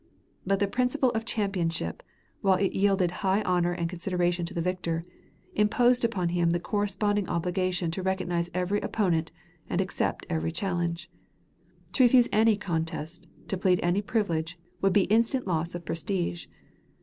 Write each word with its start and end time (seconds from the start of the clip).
But 0.47 0.59
the 0.59 0.65
principle 0.67 1.11
of 1.11 1.25
championship, 1.25 2.01
while 2.41 2.57
it 2.57 2.73
yielded 2.73 3.11
high 3.21 3.43
honor 3.43 3.71
and 3.71 3.87
consideration 3.87 4.47
to 4.47 4.53
the 4.55 4.59
victor, 4.59 5.03
imposed 5.53 6.03
upon 6.03 6.29
him 6.29 6.49
the 6.49 6.59
corresponding 6.59 7.29
obligation 7.29 7.91
to 7.91 8.01
recognize 8.01 8.49
every 8.51 8.81
opponent 8.81 9.31
and 9.69 9.79
accept 9.79 10.25
every 10.27 10.51
challenge. 10.51 11.07
To 11.93 12.03
refuse 12.03 12.27
any 12.31 12.57
contest, 12.57 13.27
to 13.47 13.57
plead 13.59 13.79
any 13.83 14.01
privilege, 14.01 14.57
would 14.81 14.91
be 14.93 15.03
instant 15.03 15.45
loss 15.45 15.75
of 15.75 15.85
prestige. 15.85 16.47